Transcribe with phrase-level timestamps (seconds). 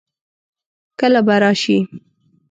[0.99, 1.77] کله به راشي؟